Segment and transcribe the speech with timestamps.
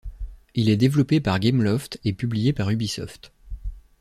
[0.55, 3.31] Il est développé par Gameloft et publié par Ubisoft.